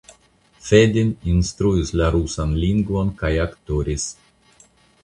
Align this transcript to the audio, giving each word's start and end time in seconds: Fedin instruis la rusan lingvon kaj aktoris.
Fedin 0.69 1.11
instruis 1.33 1.93
la 2.01 2.09
rusan 2.17 2.57
lingvon 2.65 3.13
kaj 3.21 3.33
aktoris. 3.49 4.13